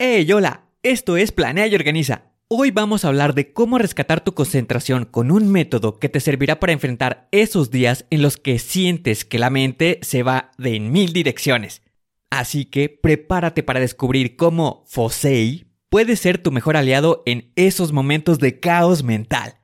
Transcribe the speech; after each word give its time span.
Hey, 0.00 0.30
hola, 0.30 0.62
esto 0.84 1.16
es 1.16 1.32
Planea 1.32 1.66
y 1.66 1.74
Organiza. 1.74 2.30
Hoy 2.46 2.70
vamos 2.70 3.04
a 3.04 3.08
hablar 3.08 3.34
de 3.34 3.52
cómo 3.52 3.78
rescatar 3.78 4.22
tu 4.22 4.32
concentración 4.32 5.04
con 5.04 5.32
un 5.32 5.50
método 5.50 5.98
que 5.98 6.08
te 6.08 6.20
servirá 6.20 6.60
para 6.60 6.72
enfrentar 6.72 7.26
esos 7.32 7.72
días 7.72 8.06
en 8.10 8.22
los 8.22 8.36
que 8.36 8.60
sientes 8.60 9.24
que 9.24 9.40
la 9.40 9.50
mente 9.50 9.98
se 10.02 10.22
va 10.22 10.52
de 10.56 10.76
en 10.76 10.92
mil 10.92 11.12
direcciones. 11.12 11.82
Así 12.30 12.64
que 12.64 12.88
prepárate 12.88 13.64
para 13.64 13.80
descubrir 13.80 14.36
cómo 14.36 14.84
Fosei 14.86 15.66
puede 15.90 16.14
ser 16.14 16.38
tu 16.38 16.52
mejor 16.52 16.76
aliado 16.76 17.24
en 17.26 17.50
esos 17.56 17.90
momentos 17.90 18.38
de 18.38 18.60
caos 18.60 19.02
mental. 19.02 19.58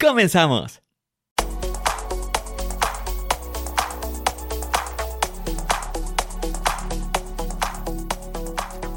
¡Comenzamos! 0.00 0.85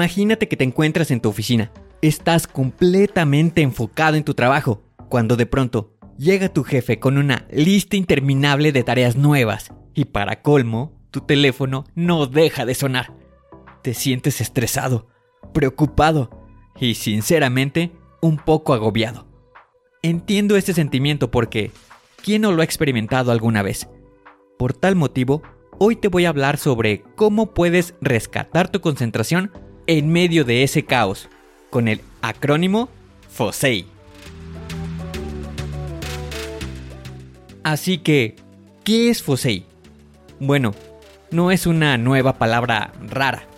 Imagínate 0.00 0.48
que 0.48 0.56
te 0.56 0.64
encuentras 0.64 1.10
en 1.10 1.20
tu 1.20 1.28
oficina. 1.28 1.70
Estás 2.00 2.46
completamente 2.46 3.60
enfocado 3.60 4.16
en 4.16 4.24
tu 4.24 4.32
trabajo, 4.32 4.82
cuando 5.10 5.36
de 5.36 5.44
pronto 5.44 5.92
llega 6.16 6.48
tu 6.48 6.64
jefe 6.64 6.98
con 6.98 7.18
una 7.18 7.46
lista 7.50 7.96
interminable 7.96 8.72
de 8.72 8.82
tareas 8.82 9.16
nuevas 9.16 9.74
y 9.92 10.06
para 10.06 10.40
colmo, 10.40 10.98
tu 11.10 11.20
teléfono 11.20 11.84
no 11.94 12.24
deja 12.24 12.64
de 12.64 12.74
sonar. 12.74 13.12
Te 13.82 13.92
sientes 13.92 14.40
estresado, 14.40 15.06
preocupado 15.52 16.30
y 16.80 16.94
sinceramente 16.94 17.92
un 18.22 18.38
poco 18.38 18.72
agobiado. 18.72 19.26
Entiendo 20.00 20.56
ese 20.56 20.72
sentimiento 20.72 21.30
porque 21.30 21.72
¿quién 22.24 22.40
no 22.40 22.52
lo 22.52 22.62
ha 22.62 22.64
experimentado 22.64 23.32
alguna 23.32 23.60
vez? 23.60 23.86
Por 24.58 24.72
tal 24.72 24.96
motivo, 24.96 25.42
hoy 25.78 25.94
te 25.94 26.08
voy 26.08 26.24
a 26.24 26.30
hablar 26.30 26.56
sobre 26.56 27.02
cómo 27.16 27.52
puedes 27.52 27.94
rescatar 28.00 28.70
tu 28.70 28.80
concentración 28.80 29.52
en 29.90 30.08
medio 30.08 30.44
de 30.44 30.62
ese 30.62 30.84
caos, 30.84 31.28
con 31.68 31.88
el 31.88 32.00
acrónimo 32.22 32.88
FOSEI. 33.28 33.86
Así 37.64 37.98
que, 37.98 38.36
¿qué 38.84 39.10
es 39.10 39.20
FOSEI? 39.20 39.66
Bueno, 40.38 40.76
no 41.32 41.50
es 41.50 41.66
una 41.66 41.98
nueva 41.98 42.38
palabra 42.38 42.92
rara, 43.04 43.48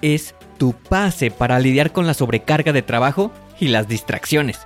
es 0.00 0.34
tu 0.56 0.72
pase 0.72 1.30
para 1.30 1.58
lidiar 1.58 1.92
con 1.92 2.06
la 2.06 2.14
sobrecarga 2.14 2.72
de 2.72 2.80
trabajo 2.80 3.30
y 3.60 3.68
las 3.68 3.86
distracciones. 3.86 4.58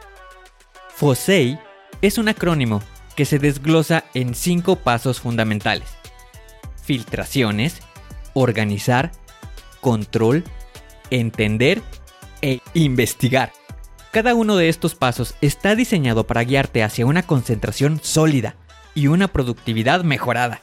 FOSEI 0.94 1.58
es 2.02 2.18
un 2.18 2.28
acrónimo 2.28 2.82
que 3.16 3.24
se 3.24 3.40
desglosa 3.40 4.04
en 4.14 4.36
cinco 4.36 4.76
pasos 4.76 5.18
fundamentales. 5.18 5.88
Filtraciones, 6.84 7.80
organizar, 8.32 9.10
control, 9.80 10.44
entender 11.10 11.82
e 12.42 12.60
investigar. 12.74 13.52
Cada 14.12 14.34
uno 14.34 14.56
de 14.56 14.68
estos 14.68 14.94
pasos 14.94 15.34
está 15.40 15.74
diseñado 15.74 16.26
para 16.26 16.42
guiarte 16.42 16.82
hacia 16.82 17.06
una 17.06 17.22
concentración 17.22 18.00
sólida 18.02 18.56
y 18.94 19.06
una 19.06 19.28
productividad 19.28 20.02
mejorada. 20.02 20.62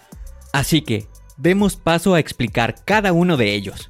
Así 0.51 0.81
que, 0.81 1.07
demos 1.37 1.77
paso 1.77 2.13
a 2.13 2.19
explicar 2.19 2.83
cada 2.83 3.13
uno 3.13 3.37
de 3.37 3.53
ellos. 3.53 3.89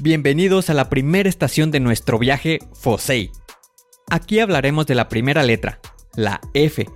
Bienvenidos 0.00 0.70
a 0.70 0.74
la 0.74 0.88
primera 0.88 1.28
estación 1.28 1.70
de 1.70 1.80
nuestro 1.80 2.18
viaje 2.18 2.60
FOSEI. 2.74 3.32
Aquí 4.08 4.38
hablaremos 4.38 4.86
de 4.86 4.94
la 4.94 5.08
primera 5.08 5.42
letra, 5.42 5.80
la 6.14 6.40
F, 6.54 6.88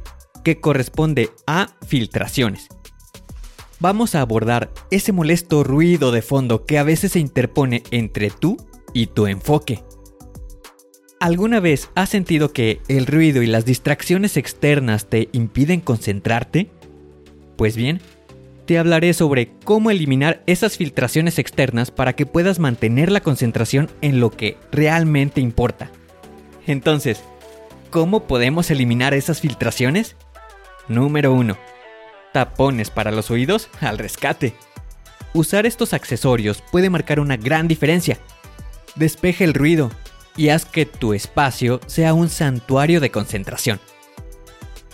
que 0.45 0.61
corresponde 0.61 1.31
a 1.47 1.71
filtraciones 1.87 2.69
vamos 3.81 4.15
a 4.15 4.21
abordar 4.21 4.71
ese 4.91 5.13
molesto 5.13 5.65
ruido 5.65 6.13
de 6.13 6.23
fondo 6.23 6.65
que 6.67 6.79
a 6.79 6.83
veces 6.85 7.13
se 7.13 7.19
interpone 7.19 7.83
entre 7.91 8.31
tú 8.31 8.57
y 8.93 9.07
tu 9.07 9.27
enfoque. 9.27 9.83
¿Alguna 11.19 11.61
vez 11.61 11.91
has 11.95 12.09
sentido 12.11 12.53
que 12.53 12.81
el 12.89 13.07
ruido 13.07 13.43
y 13.43 13.47
las 13.47 13.65
distracciones 13.65 14.37
externas 14.37 15.07
te 15.07 15.29
impiden 15.33 15.81
concentrarte? 15.81 16.71
Pues 17.57 17.77
bien, 17.77 18.01
te 18.65 18.79
hablaré 18.79 19.13
sobre 19.13 19.51
cómo 19.65 19.91
eliminar 19.91 20.43
esas 20.47 20.79
filtraciones 20.79 21.39
externas 21.39 21.91
para 21.91 22.15
que 22.15 22.25
puedas 22.25 22.59
mantener 22.59 23.11
la 23.11 23.21
concentración 23.21 23.91
en 24.01 24.21
lo 24.21 24.31
que 24.31 24.57
realmente 24.73 25.43
importa. 25.43 25.91
Entonces, 26.67 27.23
¿cómo 27.91 28.27
podemos 28.27 28.71
eliminar 28.71 29.13
esas 29.13 29.41
filtraciones? 29.41 30.17
Número 30.89 31.35
1 31.35 31.80
tapones 32.33 32.91
para 32.91 33.11
los 33.11 33.31
oídos 33.31 33.69
al 33.81 33.99
rescate. 33.99 34.55
Usar 35.33 35.67
estos 35.67 35.93
accesorios 35.93 36.63
puede 36.73 36.91
marcar 36.91 37.21
una 37.21 37.37
gran 37.37 37.69
diferencia. 37.69 38.19
Despeje 38.97 39.45
el 39.45 39.55
ruido 39.55 39.91
y 40.37 40.49
haz 40.49 40.65
que 40.65 40.87
tu 40.87 41.13
espacio 41.15 41.81
sea 41.87 42.15
un 42.15 42.29
santuario 42.29 43.01
de 43.01 43.11
concentración. 43.11 43.81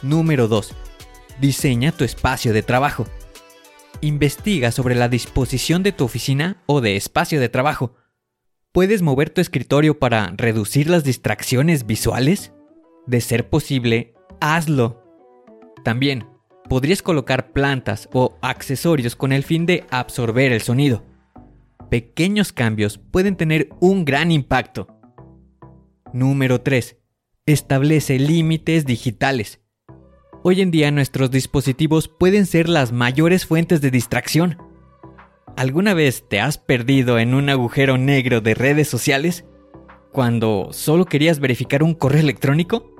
Número 0.03 0.49
2. 0.49 0.75
Diseña 1.41 1.93
tu 1.93 2.05
espacio 2.05 2.53
de 2.53 2.63
trabajo. 2.63 3.07
Investiga 4.01 4.73
sobre 4.73 4.95
la 4.95 5.09
disposición 5.09 5.83
de 5.83 5.93
tu 5.93 6.05
oficina 6.05 6.63
o 6.67 6.81
de 6.81 6.97
espacio 6.97 7.41
de 7.41 7.49
trabajo. 7.49 7.95
¿Puedes 8.73 9.01
mover 9.01 9.31
tu 9.31 9.41
escritorio 9.41 9.99
para 9.99 10.33
reducir 10.37 10.91
las 10.91 11.03
distracciones 11.03 11.87
visuales? 11.87 12.53
De 13.07 13.23
ser 13.23 13.49
posible, 13.49 14.15
hazlo. 14.41 15.03
También, 15.83 16.27
podrías 16.69 17.03
colocar 17.03 17.53
plantas 17.53 18.09
o 18.13 18.39
accesorios 18.43 19.17
con 19.17 19.33
el 19.33 19.45
fin 19.45 19.67
de 19.67 19.85
absorber 19.91 20.53
el 20.53 20.63
sonido. 20.63 21.05
Pequeños 21.91 22.53
cambios 22.53 22.99
pueden 22.99 23.37
tener 23.37 23.69
un 23.81 24.05
gran 24.05 24.33
impacto. 24.33 24.89
Número 26.13 26.61
3. 26.61 26.97
Establece 27.47 28.19
límites 28.19 28.87
digitales. 28.87 29.61
Hoy 30.43 30.61
en 30.61 30.71
día 30.71 30.91
nuestros 30.91 31.31
dispositivos 31.31 32.09
pueden 32.09 32.47
ser 32.47 32.69
las 32.69 32.93
mayores 32.93 33.47
fuentes 33.47 33.81
de 33.81 33.91
distracción. 33.91 34.59
¿Alguna 35.57 35.95
vez 35.95 36.25
te 36.29 36.41
has 36.41 36.59
perdido 36.59 37.19
en 37.19 37.35
un 37.35 37.49
agujero 37.49 37.99
negro 37.99 38.41
de 38.41 38.55
redes 38.55 38.89
sociales? 38.89 39.45
Cuando 40.13 40.69
solo 40.73 41.05
querías 41.05 41.41
verificar 41.41 41.83
un 41.83 41.95
correo 41.95 42.21
electrónico? 42.21 42.96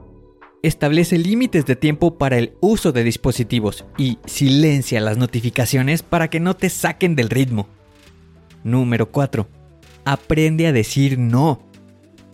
Establece 0.67 1.19
límites 1.19 1.65
de 1.67 1.77
tiempo 1.77 2.19
para 2.19 2.39
el 2.39 2.55
uso 2.61 2.93
de 2.93 3.05
dispositivos 3.05 3.85
y 3.97 4.19
silencia 4.27 5.01
las 5.01 5.17
notificaciones 5.17 6.03
para 6.03 6.29
que 6.29 6.41
no 6.41 6.55
te 6.55 6.71
saquen 6.71 7.15
del 7.15 7.31
ritmo. 7.31 7.69
Número 8.65 9.11
4. 9.11 9.49
Aprende 10.05 10.67
a 10.67 10.73
decir 10.73 11.19
no. 11.19 11.63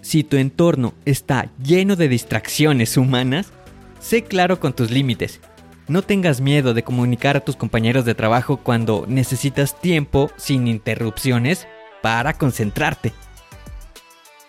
Si 0.00 0.25
tu 0.25 0.37
entorno 0.37 0.94
está 1.05 1.52
lleno 1.62 1.94
de 1.94 2.08
distracciones 2.08 2.96
humanas, 2.96 3.52
sé 4.00 4.25
claro 4.25 4.58
con 4.58 4.73
tus 4.73 4.90
límites. 4.90 5.40
No 5.87 6.02
tengas 6.02 6.40
miedo 6.40 6.75
de 6.75 6.82
comunicar 6.82 7.37
a 7.37 7.40
tus 7.40 7.56
compañeros 7.56 8.05
de 8.05 8.14
trabajo 8.14 8.56
cuando 8.56 9.05
necesitas 9.08 9.81
tiempo 9.81 10.31
sin 10.37 10.69
interrupciones 10.69 11.69
para 12.02 12.32
concentrarte. 12.32 13.12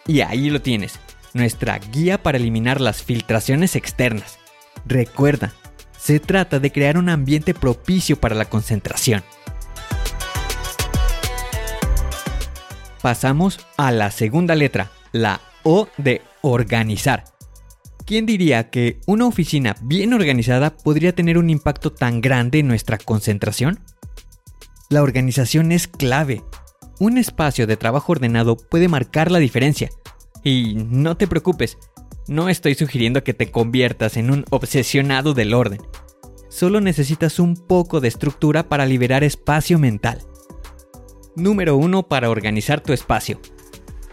Y 0.07 0.21
ahí 0.21 0.49
lo 0.49 0.61
tienes 0.61 0.99
nuestra 1.33 1.77
guía 1.79 2.21
para 2.21 2.37
eliminar 2.37 2.81
las 2.81 3.03
filtraciones 3.03 3.75
externas. 3.75 4.39
Recuerda, 4.85 5.53
se 5.97 6.19
trata 6.19 6.59
de 6.59 6.71
crear 6.71 6.97
un 6.97 7.09
ambiente 7.09 7.53
propicio 7.53 8.19
para 8.19 8.35
la 8.35 8.45
concentración. 8.45 9.23
Pasamos 13.01 13.59
a 13.77 13.91
la 13.91 14.11
segunda 14.11 14.55
letra, 14.55 14.91
la 15.11 15.41
O 15.63 15.87
de 15.97 16.21
organizar. 16.41 17.25
¿Quién 18.05 18.25
diría 18.25 18.69
que 18.69 18.99
una 19.07 19.25
oficina 19.25 19.77
bien 19.81 20.13
organizada 20.13 20.75
podría 20.75 21.15
tener 21.15 21.37
un 21.37 21.49
impacto 21.49 21.91
tan 21.93 22.19
grande 22.19 22.59
en 22.59 22.67
nuestra 22.67 22.97
concentración? 22.97 23.79
La 24.89 25.01
organización 25.01 25.71
es 25.71 25.87
clave. 25.87 26.43
Un 26.99 27.17
espacio 27.17 27.65
de 27.65 27.77
trabajo 27.77 28.11
ordenado 28.11 28.57
puede 28.57 28.89
marcar 28.89 29.31
la 29.31 29.39
diferencia. 29.39 29.89
Y 30.43 30.75
no 30.75 31.15
te 31.15 31.27
preocupes, 31.27 31.77
no 32.27 32.49
estoy 32.49 32.75
sugiriendo 32.75 33.23
que 33.23 33.33
te 33.33 33.51
conviertas 33.51 34.17
en 34.17 34.31
un 34.31 34.45
obsesionado 34.49 35.33
del 35.33 35.53
orden. 35.53 35.81
Solo 36.49 36.81
necesitas 36.81 37.39
un 37.39 37.55
poco 37.55 37.99
de 37.99 38.07
estructura 38.07 38.69
para 38.69 38.85
liberar 38.85 39.23
espacio 39.23 39.79
mental. 39.79 40.19
Número 41.35 41.75
1 41.77 42.03
para 42.03 42.29
organizar 42.29 42.81
tu 42.81 42.93
espacio. 42.93 43.39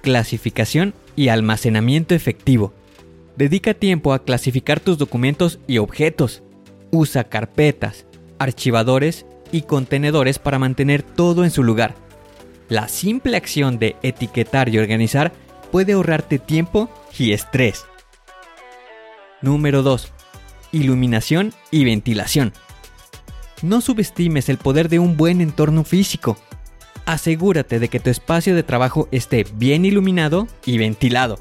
Clasificación 0.03 0.95
y 1.17 1.29
almacenamiento 1.29 2.15
efectivo. 2.15 2.73
Dedica 3.37 3.75
tiempo 3.75 4.13
a 4.13 4.25
clasificar 4.25 4.81
tus 4.81 4.99
documentos 4.99 5.61
y 5.67 5.79
objetos. 5.79 6.43
Usa 6.91 7.25
carpetas, 7.25 8.07
archivadores 8.39 9.27
y 9.53 9.63
contenedores 9.63 10.39
para 10.39 10.59
mantener 10.59 11.03
todo 11.03 11.45
en 11.45 11.51
su 11.51 11.63
lugar. 11.63 11.95
La 12.69 12.89
simple 12.89 13.37
acción 13.37 13.79
de 13.79 13.97
etiquetar 14.03 14.69
y 14.69 14.79
organizar 14.79 15.33
puede 15.71 15.93
ahorrarte 15.93 16.39
tiempo 16.39 16.91
y 17.19 17.33
estrés. 17.33 17.87
Número 19.43 19.83
2. 19.83 20.13
Iluminación 20.73 21.53
y 21.71 21.85
ventilación. 21.85 22.53
No 23.63 23.81
subestimes 23.81 24.49
el 24.49 24.59
poder 24.59 24.89
de 24.89 24.99
un 24.99 25.17
buen 25.17 25.41
entorno 25.41 25.85
físico. 25.85 26.37
Asegúrate 27.07 27.79
de 27.79 27.89
que 27.89 28.01
tu 28.01 28.11
espacio 28.11 28.55
de 28.55 28.63
trabajo 28.63 29.09
esté 29.11 29.47
bien 29.55 29.85
iluminado 29.85 30.47
y 30.65 30.79
ventilado. 30.79 31.39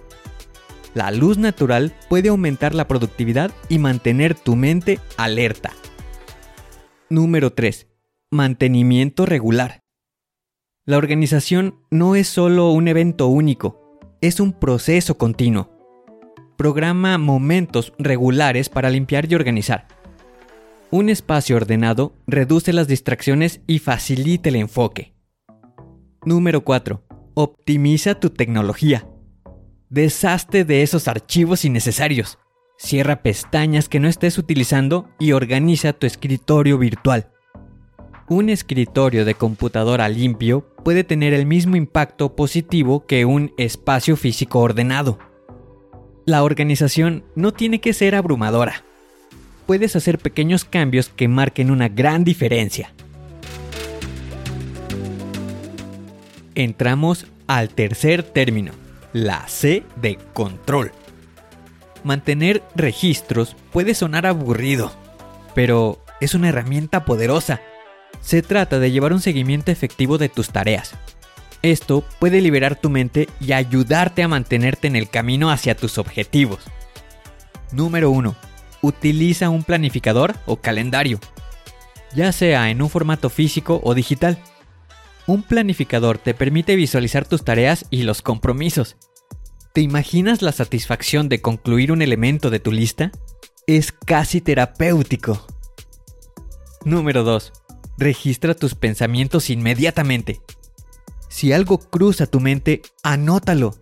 La 0.93 1.11
luz 1.11 1.37
natural 1.37 1.93
puede 2.09 2.29
aumentar 2.29 2.73
la 2.73 2.87
productividad 2.87 3.51
y 3.69 3.77
mantener 3.77 4.33
tu 4.35 4.55
mente 4.55 4.99
alerta. 5.17 5.71
Número 7.09 7.53
3. 7.53 7.87
Mantenimiento 8.31 9.25
regular. 9.25 9.81
La 10.85 10.97
organización 10.97 11.75
no 11.91 12.15
es 12.15 12.27
solo 12.27 12.71
un 12.71 12.87
evento 12.87 13.27
único, 13.27 13.78
es 14.21 14.39
un 14.39 14.53
proceso 14.53 15.17
continuo. 15.17 15.69
Programa 16.57 17.17
momentos 17.17 17.93
regulares 17.97 18.67
para 18.67 18.89
limpiar 18.89 19.31
y 19.31 19.35
organizar. 19.35 19.87
Un 20.91 21.09
espacio 21.09 21.55
ordenado 21.55 22.13
reduce 22.27 22.73
las 22.73 22.87
distracciones 22.87 23.61
y 23.65 23.79
facilita 23.79 24.49
el 24.49 24.57
enfoque. 24.57 25.13
Número 26.25 26.65
4. 26.65 27.01
Optimiza 27.35 28.15
tu 28.15 28.31
tecnología. 28.31 29.07
Deshazte 29.89 30.65
de 30.65 30.83
esos 30.83 31.07
archivos 31.07 31.63
innecesarios. 31.63 32.39
Cierra 32.77 33.21
pestañas 33.21 33.87
que 33.87 33.99
no 33.99 34.07
estés 34.07 34.37
utilizando 34.37 35.09
y 35.19 35.31
organiza 35.31 35.93
tu 35.93 36.07
escritorio 36.07 36.77
virtual. 36.77 37.31
Un 38.29 38.49
escritorio 38.49 39.25
de 39.25 39.33
computadora 39.33 40.07
limpio 40.07 40.61
puede 40.83 41.03
tener 41.03 41.33
el 41.33 41.47
mismo 41.47 41.75
impacto 41.75 42.35
positivo 42.35 43.07
que 43.07 43.25
un 43.25 43.53
espacio 43.57 44.15
físico 44.15 44.59
ordenado. 44.59 45.17
La 46.27 46.43
organización 46.43 47.23
no 47.33 47.53
tiene 47.53 47.81
que 47.81 47.91
ser 47.91 48.13
abrumadora. 48.13 48.83
Puedes 49.65 49.95
hacer 49.95 50.19
pequeños 50.19 50.63
cambios 50.63 51.09
que 51.09 51.27
marquen 51.27 51.71
una 51.71 51.89
gran 51.89 52.23
diferencia. 52.23 52.93
Entramos 56.53 57.25
al 57.47 57.69
tercer 57.69 58.21
término, 58.21 58.73
la 59.11 59.47
C 59.47 59.83
de 59.99 60.19
control. 60.33 60.91
Mantener 62.03 62.61
registros 62.75 63.55
puede 63.73 63.95
sonar 63.95 64.27
aburrido, 64.27 64.91
pero 65.55 65.97
es 66.21 66.35
una 66.35 66.49
herramienta 66.49 67.05
poderosa. 67.05 67.59
Se 68.21 68.41
trata 68.41 68.79
de 68.79 68.91
llevar 68.91 69.13
un 69.13 69.21
seguimiento 69.21 69.71
efectivo 69.71 70.17
de 70.17 70.29
tus 70.29 70.49
tareas. 70.49 70.93
Esto 71.61 72.03
puede 72.19 72.41
liberar 72.41 72.75
tu 72.79 72.89
mente 72.89 73.27
y 73.39 73.51
ayudarte 73.51 74.23
a 74.23 74.27
mantenerte 74.27 74.87
en 74.87 74.95
el 74.95 75.09
camino 75.09 75.51
hacia 75.51 75.75
tus 75.75 75.97
objetivos. 75.97 76.59
Número 77.71 78.11
1. 78.11 78.35
Utiliza 78.81 79.49
un 79.49 79.63
planificador 79.63 80.35
o 80.45 80.57
calendario, 80.57 81.19
ya 82.15 82.31
sea 82.31 82.69
en 82.69 82.81
un 82.81 82.89
formato 82.89 83.29
físico 83.29 83.81
o 83.83 83.93
digital. 83.93 84.39
Un 85.27 85.43
planificador 85.43 86.17
te 86.17 86.33
permite 86.33 86.75
visualizar 86.75 87.27
tus 87.27 87.43
tareas 87.43 87.85
y 87.89 88.03
los 88.03 88.21
compromisos. 88.21 88.95
¿Te 89.73 89.81
imaginas 89.81 90.41
la 90.41 90.51
satisfacción 90.51 91.29
de 91.29 91.41
concluir 91.41 91.91
un 91.91 92.01
elemento 92.01 92.49
de 92.49 92.59
tu 92.59 92.71
lista? 92.71 93.11
Es 93.67 93.91
casi 93.91 94.41
terapéutico. 94.41 95.45
Número 96.85 97.23
2. 97.23 97.51
Registra 97.99 98.55
tus 98.55 98.73
pensamientos 98.73 99.51
inmediatamente. 99.51 100.41
Si 101.27 101.53
algo 101.53 101.77
cruza 101.77 102.25
tu 102.25 102.39
mente, 102.39 102.81
anótalo. 103.03 103.75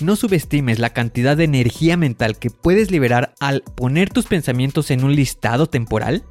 No 0.00 0.16
subestimes 0.16 0.80
la 0.80 0.92
cantidad 0.92 1.36
de 1.36 1.44
energía 1.44 1.96
mental 1.96 2.38
que 2.38 2.50
puedes 2.50 2.90
liberar 2.90 3.34
al 3.38 3.62
poner 3.62 4.10
tus 4.10 4.26
pensamientos 4.26 4.90
en 4.90 5.04
un 5.04 5.14
listado 5.14 5.68
temporal. 5.68 6.24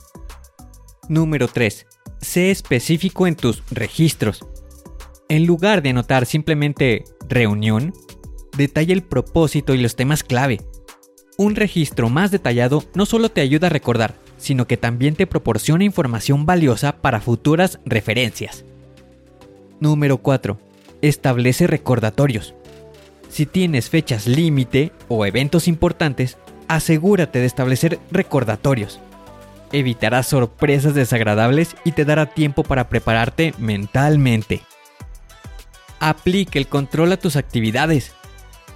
Número 1.07 1.47
3 1.47 1.85
sé 2.21 2.51
específico 2.51 3.27
en 3.27 3.35
tus 3.35 3.63
registros. 3.71 4.45
En 5.27 5.45
lugar 5.45 5.81
de 5.81 5.89
anotar 5.89 6.25
simplemente 6.25 7.03
reunión, 7.27 7.93
detalla 8.57 8.93
el 8.93 9.03
propósito 9.03 9.73
y 9.73 9.81
los 9.81 9.95
temas 9.95 10.23
clave. 10.23 10.61
Un 11.37 11.55
registro 11.55 12.09
más 12.09 12.31
detallado 12.31 12.83
no 12.93 13.05
solo 13.05 13.29
te 13.29 13.41
ayuda 13.41 13.67
a 13.67 13.71
recordar, 13.71 14.15
sino 14.37 14.67
que 14.67 14.77
también 14.77 15.15
te 15.15 15.27
proporciona 15.27 15.83
información 15.83 16.45
valiosa 16.45 16.97
para 16.97 17.21
futuras 17.21 17.79
referencias. 17.85 18.65
Número 19.79 20.17
4. 20.17 20.59
Establece 21.01 21.67
recordatorios. 21.67 22.53
Si 23.29 23.45
tienes 23.45 23.89
fechas 23.89 24.27
límite 24.27 24.91
o 25.07 25.25
eventos 25.25 25.67
importantes, 25.67 26.37
asegúrate 26.67 27.39
de 27.39 27.45
establecer 27.45 27.99
recordatorios 28.11 28.99
evitarás 29.71 30.27
sorpresas 30.27 30.93
desagradables 30.93 31.75
y 31.83 31.91
te 31.93 32.05
dará 32.05 32.27
tiempo 32.27 32.63
para 32.63 32.89
prepararte 32.89 33.53
mentalmente. 33.57 34.61
Aplique 35.99 36.59
el 36.59 36.67
control 36.67 37.11
a 37.11 37.17
tus 37.17 37.35
actividades. 37.35 38.13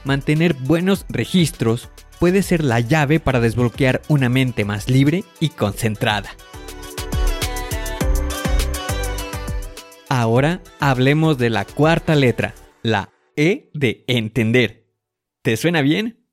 Mantener 0.03 0.53
buenos 0.53 1.05
registros 1.09 1.89
puede 2.19 2.43
ser 2.43 2.63
la 2.63 2.79
llave 2.79 3.19
para 3.19 3.39
desbloquear 3.39 4.01
una 4.07 4.29
mente 4.29 4.65
más 4.65 4.89
libre 4.89 5.23
y 5.39 5.49
concentrada. 5.49 6.29
Ahora 10.09 10.61
hablemos 10.79 11.37
de 11.37 11.49
la 11.49 11.65
cuarta 11.65 12.15
letra, 12.15 12.53
la 12.83 13.09
E 13.35 13.69
de 13.73 14.05
entender. 14.07 14.87
¿Te 15.41 15.57
suena 15.57 15.81
bien? 15.81 16.25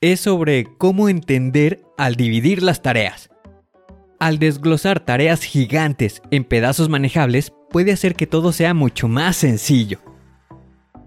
Es 0.00 0.20
sobre 0.20 0.66
cómo 0.76 1.08
entender 1.08 1.82
al 1.96 2.16
dividir 2.16 2.62
las 2.62 2.82
tareas. 2.82 3.30
Al 4.18 4.38
desglosar 4.38 5.00
tareas 5.00 5.42
gigantes 5.42 6.22
en 6.30 6.44
pedazos 6.44 6.88
manejables 6.88 7.52
puede 7.70 7.92
hacer 7.92 8.14
que 8.14 8.26
todo 8.26 8.52
sea 8.52 8.74
mucho 8.74 9.08
más 9.08 9.36
sencillo. 9.36 10.00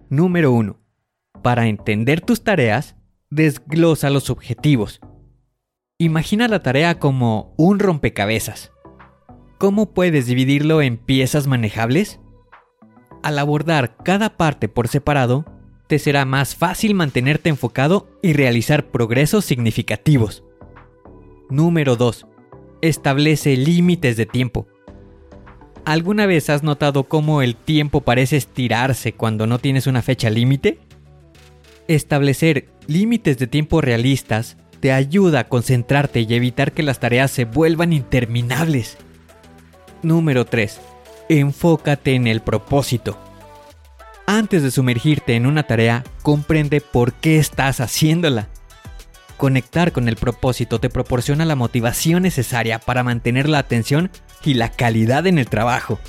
Número 0.10 0.52
1. 0.52 0.80
Para 1.42 1.68
entender 1.68 2.22
tus 2.22 2.44
tareas, 2.44 2.96
desglosa 3.36 4.10
los 4.10 4.30
objetivos. 4.30 5.02
Imagina 5.98 6.48
la 6.48 6.64
tarea 6.64 7.00
como 7.00 7.54
un 7.58 7.80
rompecabezas. 7.80 8.72
¿Cómo 9.58 9.94
puedes 9.94 10.26
dividirlo 10.26 10.82
en 10.82 10.98
piezas 10.98 11.46
manejables? 11.46 12.20
Al 13.24 13.38
abordar 13.40 13.98
cada 14.04 14.38
parte 14.38 14.70
por 14.70 14.88
separado, 14.88 15.46
te 15.88 16.00
será 16.00 16.26
más 16.26 16.56
fácil 16.56 16.96
mantenerte 16.96 17.50
enfocado 17.50 18.08
y 18.22 18.34
realizar 18.34 18.88
progresos 18.90 19.46
significativos. 19.46 20.44
Número 21.50 21.96
2 21.96 22.28
establece 22.82 23.56
límites 23.58 24.18
de 24.18 24.26
tiempo. 24.26 24.68
¿Alguna 25.86 26.26
vez 26.26 26.50
has 26.50 26.64
notado 26.64 27.04
cómo 27.04 27.42
el 27.42 27.56
tiempo 27.56 28.02
parece 28.02 28.38
estirarse 28.38 29.14
cuando 29.14 29.46
no 29.46 29.60
tienes 29.60 29.88
una 29.88 30.02
fecha 30.02 30.30
límite? 30.30 30.80
Establecer 31.88 32.68
límites 32.88 33.38
de 33.38 33.48
tiempo 33.48 33.80
realistas 33.80 34.58
te 34.80 34.92
ayuda 34.92 35.42
a 35.42 35.48
concentrarte 35.48 36.22
y 36.22 36.34
evitar 36.34 36.72
que 36.72 36.84
las 36.84 37.00
tareas 37.00 37.32
se 37.32 37.46
vuelvan 37.46 37.94
interminables. 37.94 38.98
Número 40.02 40.46
3. 40.46 40.80
Enfócate 41.30 42.16
en 42.16 42.28
el 42.28 42.42
propósito. 42.42 43.18
Antes 44.28 44.64
de 44.64 44.72
sumergirte 44.72 45.36
en 45.36 45.46
una 45.46 45.64
tarea, 45.64 46.04
comprende 46.24 46.82
por 46.82 47.14
qué 47.14 47.38
estás 47.38 47.80
haciéndola. 47.80 48.50
Conectar 49.38 49.92
con 49.92 50.08
el 50.08 50.16
propósito 50.16 50.80
te 50.80 50.90
proporciona 50.90 51.46
la 51.46 51.56
motivación 51.56 52.24
necesaria 52.24 52.80
para 52.80 53.04
mantener 53.04 53.48
la 53.48 53.60
atención 53.60 54.10
y 54.44 54.56
la 54.56 54.72
calidad 54.72 55.28
en 55.28 55.38
el 55.38 55.48
trabajo. 55.48 56.00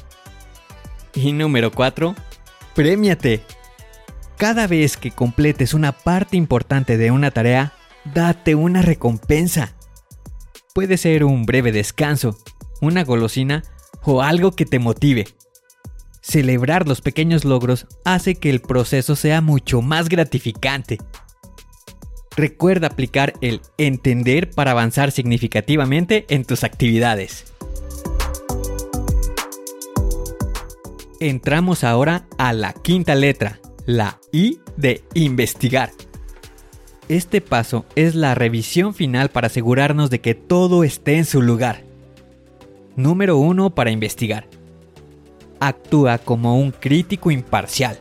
Y 1.15 1.33
número 1.33 1.71
4. 1.71 2.15
Premiate. 2.75 3.43
Cada 4.37 4.67
vez 4.67 4.99
que 4.99 5.13
completes 5.13 5.73
una 5.73 5.93
parte 5.93 6.37
importante 6.37 6.99
de 6.99 7.11
una 7.11 7.31
tarea, 7.31 7.73
date 8.05 8.55
una 8.55 8.83
recompensa. 8.83 9.75
Puede 10.75 10.99
ser 10.99 11.25
un 11.25 11.47
breve 11.47 11.73
descanso, 11.73 12.37
una 12.83 13.03
golosina 13.03 13.63
o 14.05 14.23
algo 14.23 14.53
que 14.53 14.67
te 14.67 14.79
motive. 14.79 15.27
Celebrar 16.21 16.87
los 16.87 17.01
pequeños 17.01 17.47
logros 17.47 17.87
hace 18.05 18.35
que 18.35 18.51
el 18.51 18.61
proceso 18.61 19.17
sea 19.17 19.41
mucho 19.41 19.81
más 19.81 20.11
gratificante. 20.11 20.99
Recuerda 22.37 22.89
aplicar 22.89 23.33
el 23.41 23.63
entender 23.79 24.51
para 24.51 24.73
avanzar 24.73 25.13
significativamente 25.13 26.27
en 26.29 26.45
tus 26.45 26.63
actividades. 26.63 27.55
Entramos 31.21 31.85
ahora 31.85 32.27
a 32.37 32.53
la 32.53 32.75
quinta 32.75 33.15
letra, 33.15 33.61
la 33.87 34.19
I 34.33 34.59
de 34.77 35.05
investigar. 35.15 35.93
Este 37.09 37.41
paso 37.41 37.87
es 37.95 38.17
la 38.17 38.35
revisión 38.35 38.95
final 38.95 39.29
para 39.29 39.47
asegurarnos 39.47 40.11
de 40.11 40.21
que 40.21 40.35
todo 40.35 40.83
esté 40.83 41.17
en 41.17 41.25
su 41.25 41.41
lugar. 41.41 41.85
Número 42.97 43.39
1 43.39 43.71
para 43.71 43.93
investigar. 43.93 44.49
Actúa 45.61 46.19
como 46.19 46.59
un 46.59 46.73
crítico 46.73 47.31
imparcial. 47.31 48.01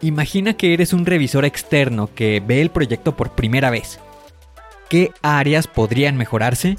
Imagina 0.00 0.56
que 0.56 0.72
eres 0.72 0.94
un 0.94 1.04
revisor 1.04 1.44
externo 1.44 2.08
que 2.14 2.42
ve 2.44 2.62
el 2.62 2.70
proyecto 2.70 3.16
por 3.16 3.34
primera 3.34 3.68
vez. 3.68 4.00
¿Qué 4.88 5.12
áreas 5.20 5.66
podrían 5.66 6.16
mejorarse? 6.16 6.78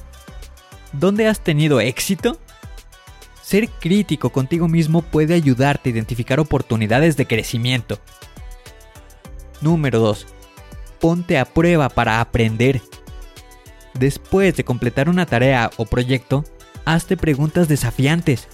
¿Dónde 0.91 1.27
has 1.27 1.39
tenido 1.39 1.79
éxito? 1.79 2.39
Ser 3.45 3.69
crítico 3.69 4.31
contigo 4.31 4.67
mismo 4.67 5.03
puede 5.03 5.35
ayudarte 5.35 5.89
a 5.89 5.93
identificar 5.93 6.39
oportunidades 6.39 7.15
de 7.15 7.27
crecimiento. 7.27 7.99
Número 9.61 9.99
2. 9.99 10.25
Ponte 10.99 11.37
a 11.37 11.45
prueba 11.45 11.89
para 11.89 12.21
aprender. 12.21 12.81
Después 13.93 14.55
de 14.55 14.63
completar 14.63 15.09
una 15.09 15.27
tarea 15.27 15.69
o 15.77 15.85
proyecto, 15.85 16.43
hazte 16.85 17.17
preguntas 17.17 17.67
desafiantes. 17.67 18.47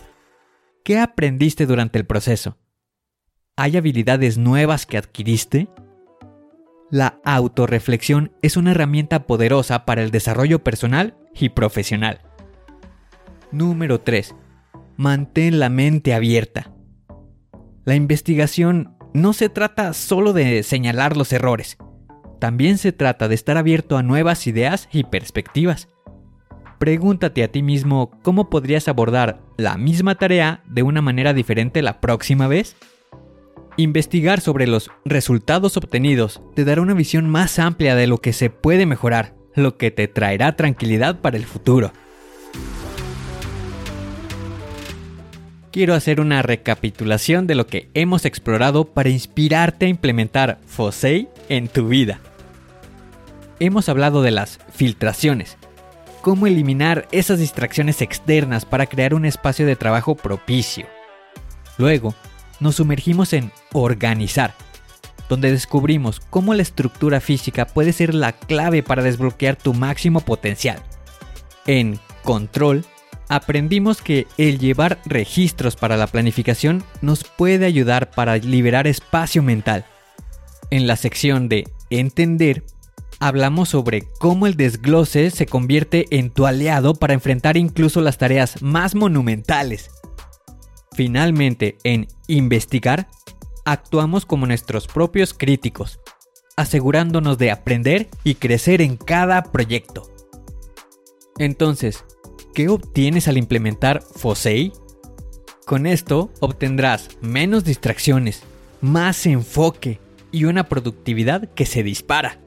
¿Qué 0.83 1.00
aprendiste 1.00 1.65
durante 1.65 1.98
el 1.98 2.05
proceso? 2.05 2.57
¿Hay 3.55 3.77
habilidades 3.77 4.38
nuevas 4.38 4.86
que 4.86 4.98
adquiriste? 4.98 5.69
La 6.89 7.21
autorreflexión 7.24 8.33
es 8.41 8.57
una 8.57 8.71
herramienta 8.71 9.25
poderosa 9.25 9.86
para 9.86 10.03
el 10.03 10.12
desarrollo 10.12 10.65
personal 10.65 11.15
y 11.33 11.48
profesional. 11.48 12.19
Número 13.53 14.01
3 14.01 14.36
mantén 15.01 15.60
la 15.60 15.70
mente 15.70 16.13
abierta. 16.13 16.72
La 17.86 17.96
investigación 17.96 18.96
no 19.15 19.34
se 19.34 19.50
trata 19.50 19.93
solo 19.93 20.31
de 20.31 20.62
señalar 20.62 21.17
los 21.17 21.34
errores, 21.34 21.79
también 22.38 22.77
se 22.77 22.91
trata 22.91 23.27
de 23.27 23.34
estar 23.34 23.58
abierto 23.58 23.98
a 23.98 24.03
nuevas 24.03 24.46
ideas 24.46 24.89
y 24.91 25.03
perspectivas. 25.03 25.88
Pregúntate 26.77 27.43
a 27.43 27.48
ti 27.48 27.63
mismo 27.63 28.12
cómo 28.22 28.51
podrías 28.51 28.88
abordar 28.88 29.41
la 29.58 29.75
misma 29.75 30.15
tarea 30.15 30.63
de 30.67 30.84
una 30.84 31.01
manera 31.01 31.34
diferente 31.34 31.81
la 31.81 32.00
próxima 32.00 32.48
vez. 32.48 32.75
Investigar 33.77 34.39
sobre 34.39 34.67
los 34.67 34.91
resultados 35.03 35.77
obtenidos 35.77 36.43
te 36.53 36.63
dará 36.63 36.81
una 36.81 36.93
visión 36.93 37.27
más 37.27 37.58
amplia 37.58 37.96
de 37.96 38.05
lo 38.05 38.20
que 38.20 38.34
se 38.34 38.51
puede 38.51 38.86
mejorar, 38.86 39.34
lo 39.55 39.77
que 39.77 39.89
te 39.89 40.08
traerá 40.08 40.55
tranquilidad 40.55 41.22
para 41.22 41.38
el 41.38 41.46
futuro. 41.46 41.91
Quiero 45.71 45.93
hacer 45.95 46.19
una 46.19 46.41
recapitulación 46.41 47.47
de 47.47 47.55
lo 47.55 47.65
que 47.65 47.89
hemos 47.93 48.25
explorado 48.25 48.85
para 48.85 49.09
inspirarte 49.09 49.85
a 49.85 49.89
implementar 49.89 50.59
FOSEI 50.67 51.29
en 51.49 51.67
tu 51.67 51.87
vida. 51.87 52.19
Hemos 53.59 53.89
hablado 53.89 54.21
de 54.21 54.31
las 54.31 54.59
filtraciones, 54.73 55.57
cómo 56.21 56.47
eliminar 56.47 57.07
esas 57.11 57.39
distracciones 57.39 58.01
externas 58.01 58.65
para 58.65 58.87
crear 58.87 59.13
un 59.13 59.25
espacio 59.25 59.65
de 59.65 59.75
trabajo 59.75 60.15
propicio. 60.15 60.87
Luego, 61.77 62.15
nos 62.59 62.75
sumergimos 62.75 63.33
en 63.33 63.51
organizar, 63.71 64.53
donde 65.29 65.51
descubrimos 65.51 66.19
cómo 66.19 66.53
la 66.53 66.61
estructura 66.61 67.21
física 67.21 67.65
puede 67.65 67.93
ser 67.93 68.13
la 68.13 68.33
clave 68.33 68.83
para 68.83 69.03
desbloquear 69.03 69.55
tu 69.55 69.73
máximo 69.73 70.21
potencial. 70.21 70.79
En 71.65 71.99
control, 72.23 72.85
aprendimos 73.31 74.01
que 74.01 74.27
el 74.38 74.59
llevar 74.59 75.00
registros 75.05 75.77
para 75.77 75.95
la 75.95 76.07
planificación 76.07 76.83
nos 77.01 77.23
puede 77.23 77.65
ayudar 77.65 78.11
para 78.11 78.35
liberar 78.35 78.88
espacio 78.88 79.41
mental. 79.41 79.85
En 80.69 80.85
la 80.85 80.97
sección 80.97 81.47
de 81.47 81.63
Entender, 81.89 82.65
hablamos 83.21 83.69
sobre 83.69 84.03
cómo 84.19 84.47
el 84.47 84.57
desglose 84.57 85.31
se 85.31 85.45
convierte 85.45 86.07
en 86.11 86.29
tu 86.29 86.45
aliado 86.45 86.93
para 86.93 87.13
enfrentar 87.13 87.55
incluso 87.55 88.01
las 88.01 88.17
tareas 88.17 88.61
más 88.61 88.95
monumentales. 88.95 89.91
Finalmente, 90.91 91.77
en 91.85 92.09
Investigar, 92.27 93.07
actuamos 93.63 94.25
como 94.25 94.45
nuestros 94.45 94.88
propios 94.88 95.33
críticos, 95.33 96.01
asegurándonos 96.57 97.38
de 97.38 97.51
aprender 97.51 98.09
y 98.25 98.35
crecer 98.35 98.81
en 98.81 98.97
cada 98.97 99.41
proyecto. 99.53 100.11
Entonces, 101.38 102.03
¿Qué 102.53 102.67
obtienes 102.67 103.29
al 103.29 103.38
implementar 103.38 104.01
FOSEI? 104.01 104.74
Con 105.65 105.86
esto 105.86 106.34
obtendrás 106.41 107.10
menos 107.22 107.63
distracciones, 107.63 108.43
más 108.81 109.25
enfoque 109.25 110.00
y 110.34 110.43
una 110.43 110.65
productividad 110.65 111.48
que 111.53 111.65
se 111.65 111.81
dispara. 111.81 112.39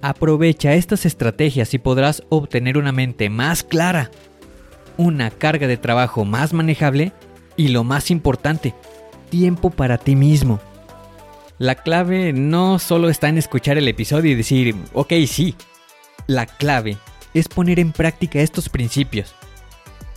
Aprovecha 0.00 0.74
estas 0.74 1.06
estrategias 1.06 1.74
y 1.74 1.78
podrás 1.78 2.22
obtener 2.28 2.78
una 2.78 2.92
mente 2.92 3.30
más 3.30 3.64
clara, 3.64 4.12
una 4.96 5.30
carga 5.32 5.66
de 5.66 5.76
trabajo 5.76 6.24
más 6.24 6.52
manejable 6.52 7.12
y 7.56 7.68
lo 7.68 7.82
más 7.82 8.12
importante, 8.12 8.76
tiempo 9.28 9.70
para 9.70 9.98
ti 9.98 10.14
mismo. 10.14 10.60
La 11.58 11.74
clave 11.74 12.32
no 12.32 12.78
solo 12.78 13.08
está 13.08 13.28
en 13.28 13.38
escuchar 13.38 13.76
el 13.76 13.88
episodio 13.88 14.30
y 14.30 14.36
decir, 14.36 14.76
ok, 14.92 15.12
sí. 15.26 15.56
La 16.28 16.46
clave 16.46 16.96
es 17.34 17.48
poner 17.48 17.78
en 17.78 17.92
práctica 17.92 18.40
estos 18.40 18.68
principios. 18.68 19.34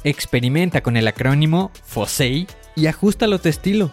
Experimenta 0.03 0.81
con 0.81 0.97
el 0.97 1.07
acrónimo 1.07 1.71
FOSEI 1.83 2.47
y 2.75 2.87
ajustalo 2.87 3.37
a 3.37 3.39
tu 3.39 3.47
estilo. 3.49 3.91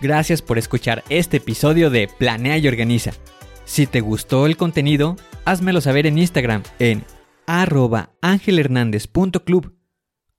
Gracias 0.00 0.42
por 0.42 0.58
escuchar 0.58 1.02
este 1.08 1.38
episodio 1.38 1.88
de 1.90 2.08
Planea 2.18 2.58
y 2.58 2.68
Organiza. 2.68 3.12
Si 3.64 3.86
te 3.86 4.00
gustó 4.00 4.46
el 4.46 4.56
contenido, 4.56 5.16
házmelo 5.44 5.80
saber 5.80 6.06
en 6.06 6.18
Instagram 6.18 6.62
en 6.78 7.02
arroba 7.46 8.10
angelhernandez.club. 8.22 9.74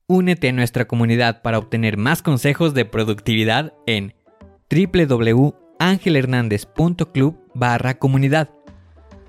Únete 0.08 0.48
a 0.50 0.54
nuestra 0.54 0.88
comunidad 0.88 1.42
para 1.42 1.58
obtener 1.60 1.98
más 1.98 2.22
consejos 2.22 2.74
de 2.74 2.86
productividad 2.86 3.74
en 3.86 4.16
www.angelhernandez.club 4.72 7.38
barra 7.54 8.00
comunidad. 8.00 8.50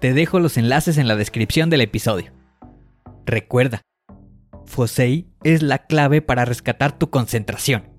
Te 0.00 0.14
dejo 0.14 0.40
los 0.40 0.56
enlaces 0.56 0.96
en 0.96 1.08
la 1.08 1.14
descripción 1.14 1.68
del 1.68 1.82
episodio. 1.82 2.32
Recuerda, 3.26 3.82
Fosei 4.64 5.28
es 5.44 5.62
la 5.62 5.86
clave 5.86 6.22
para 6.22 6.46
rescatar 6.46 6.98
tu 6.98 7.10
concentración. 7.10 7.90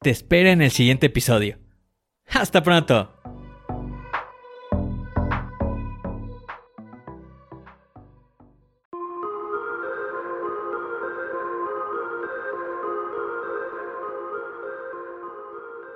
Te 0.00 0.10
espero 0.10 0.48
en 0.48 0.62
el 0.62 0.72
siguiente 0.72 1.06
episodio. 1.06 1.60
¡Hasta 2.26 2.64
pronto! 2.64 3.14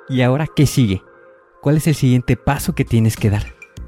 ¿Y 0.09 0.23
ahora 0.23 0.47
qué 0.47 0.67
sigue? 0.67 1.03
¿Cuál 1.61 1.79
es 1.79 1.89
el 1.89 1.97
siguiente 1.97 2.37
paso 2.37 2.77
que 2.77 2.85
tienes 2.85 3.17
que 3.17 3.31
dar? 3.31 3.56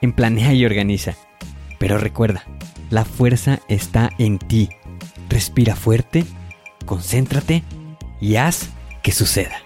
en 0.00 0.12
Planea 0.12 0.52
y 0.54 0.64
Organiza. 0.64 1.14
Pero 1.78 1.98
recuerda, 1.98 2.44
la 2.90 3.04
fuerza 3.04 3.60
está 3.68 4.10
en 4.18 4.38
ti. 4.38 4.68
Respira 5.28 5.76
fuerte, 5.76 6.24
concéntrate 6.86 7.62
y 8.20 8.36
haz 8.36 8.70
que 9.02 9.12
suceda. 9.12 9.56